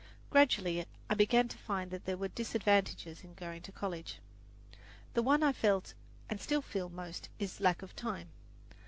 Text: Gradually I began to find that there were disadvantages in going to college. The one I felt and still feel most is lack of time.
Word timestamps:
Gradually 0.31 0.83
I 1.11 1.13
began 1.13 1.47
to 1.47 1.59
find 1.59 1.91
that 1.91 2.05
there 2.05 2.17
were 2.17 2.29
disadvantages 2.29 3.23
in 3.23 3.35
going 3.35 3.61
to 3.61 3.71
college. 3.71 4.17
The 5.13 5.21
one 5.21 5.43
I 5.43 5.53
felt 5.53 5.93
and 6.27 6.41
still 6.41 6.63
feel 6.63 6.89
most 6.89 7.29
is 7.37 7.61
lack 7.61 7.83
of 7.83 7.95
time. 7.95 8.29